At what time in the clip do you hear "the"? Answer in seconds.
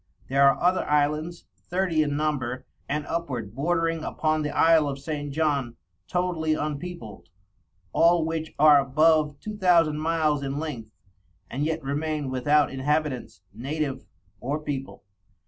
4.41-4.49